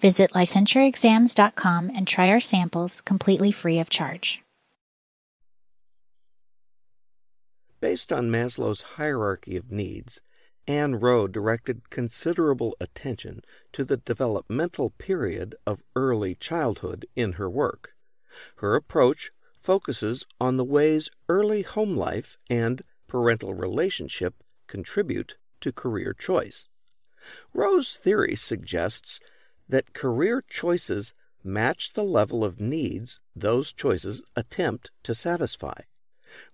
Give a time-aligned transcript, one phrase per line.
[0.00, 4.42] Visit licensureexams.com and try our samples completely free of charge.
[7.80, 10.20] Based on Maslow's hierarchy of needs,
[10.68, 13.40] Anne Roe directed considerable attention
[13.72, 17.94] to the developmental period of early childhood in her work.
[18.56, 19.30] Her approach
[19.60, 24.34] focuses on the ways early home life and parental relationship
[24.66, 26.68] contribute to career choice.
[27.54, 29.20] Roe's theory suggests
[29.68, 31.12] that career choices
[31.44, 35.80] match the level of needs those choices attempt to satisfy.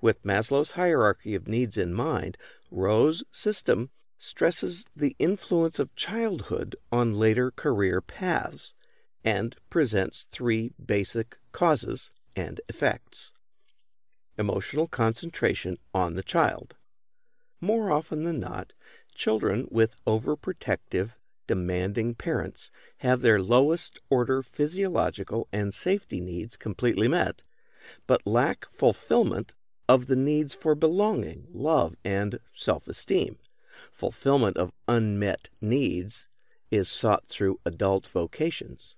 [0.01, 2.37] With Maslow's hierarchy of needs in mind,
[2.71, 8.73] Roe's system stresses the influence of childhood on later career paths
[9.25, 13.33] and presents three basic causes and effects.
[14.39, 16.75] Emotional concentration on the child.
[17.61, 18.73] More often than not,
[19.15, 21.11] children with overprotective
[21.47, 27.43] demanding parents have their lowest order physiological and safety needs completely met,
[28.07, 29.53] but lack fulfillment
[29.89, 33.39] of the needs for belonging, love, and self esteem.
[33.93, 36.29] Fulfillment of unmet needs
[36.71, 38.97] is sought through adult vocations.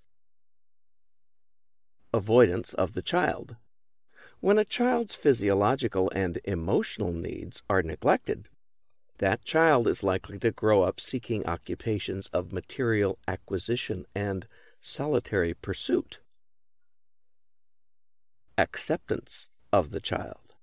[2.12, 3.56] Avoidance of the child.
[4.40, 8.48] When a child's physiological and emotional needs are neglected,
[9.18, 14.46] that child is likely to grow up seeking occupations of material acquisition and
[14.80, 16.20] solitary pursuit.
[18.58, 20.54] Acceptance of the child.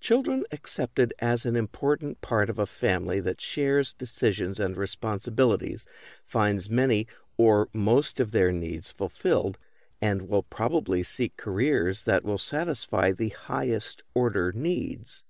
[0.00, 5.86] Children accepted as an important part of a family that shares decisions and responsibilities
[6.24, 9.58] finds many or most of their needs fulfilled
[10.00, 15.22] and will probably seek careers that will satisfy the highest order needs.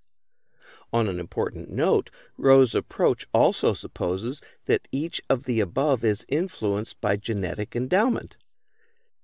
[0.93, 7.01] On an important note, Roe's approach also supposes that each of the above is influenced
[7.01, 8.37] by genetic endowment.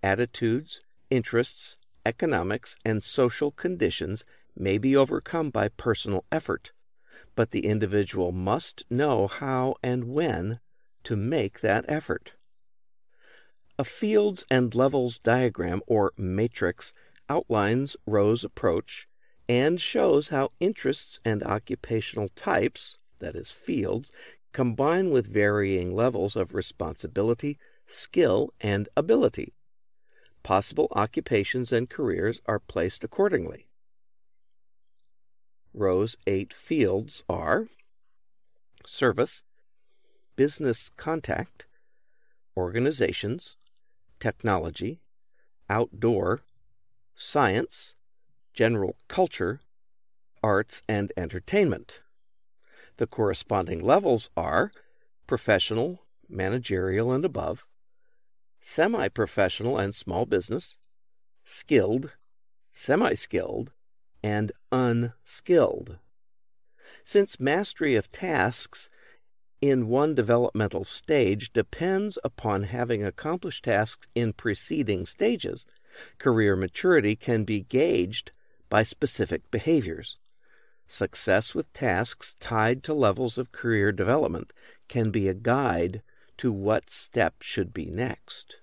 [0.03, 4.25] Attitudes, interests, economics, and social conditions
[4.57, 6.73] may be overcome by personal effort,
[7.35, 10.61] but the individual must know how and when
[11.03, 12.35] to make that effort.
[13.79, 16.95] A fields and levels diagram or matrix
[17.29, 19.09] outlines Roe's approach
[19.49, 24.13] and shows how interests and occupational types, that is, fields,
[24.53, 29.53] combine with varying levels of responsibility, skill, and ability.
[30.43, 33.67] Possible occupations and careers are placed accordingly.
[35.75, 37.67] Roe's eight fields are
[38.85, 39.43] service,
[40.37, 41.67] business contact,
[42.57, 43.57] organizations,
[44.21, 45.01] technology,
[45.69, 46.41] outdoor,
[47.15, 47.96] science,
[48.57, 49.61] general culture,
[50.43, 52.01] arts, and entertainment.
[52.97, 54.73] The corresponding levels are
[55.27, 57.67] professional, managerial, and above,
[58.59, 60.79] semi professional and small business,
[61.45, 62.15] skilled,
[62.73, 63.73] semi skilled,
[64.23, 65.99] and unskilled.
[67.05, 68.89] Since mastery of tasks
[69.61, 75.67] in one developmental stage depends upon having accomplished tasks in preceding stages,
[76.19, 78.33] career maturity can be gauged
[78.69, 80.19] by specific behaviors.
[80.89, 84.53] Success with tasks tied to levels of career development
[84.89, 86.03] can be a guide
[86.39, 88.59] to what step should be next.